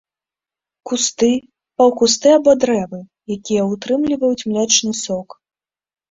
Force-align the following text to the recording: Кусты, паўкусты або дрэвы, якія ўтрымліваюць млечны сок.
Кусты, 0.91 1.27
паўкусты 1.81 2.29
або 2.37 2.51
дрэвы, 2.63 2.99
якія 3.35 3.61
ўтрымліваюць 3.73 4.47
млечны 4.53 4.93
сок. 5.03 5.37